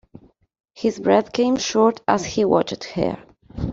[0.73, 3.23] His breath came short as he watched her.